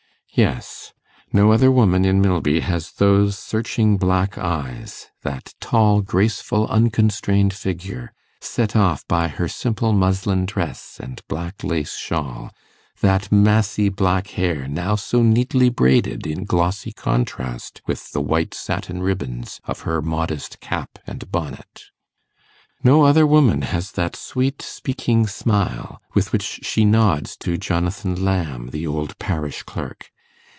[0.33, 0.93] Yes;
[1.33, 8.13] no other woman in Milby has those searching black eyes, that tall graceful unconstrained figure,
[8.39, 12.53] set off by her simple muslin dress and black lace shawl,
[13.01, 19.03] that massy black hair now so neatly braided in glossy contrast with the white satin
[19.03, 21.87] ribbons of her modest cap and bonnet.
[22.85, 28.69] No other woman has that sweet speaking smile, with which she nods to Jonathan Lamb,
[28.69, 30.09] the old parish clerk.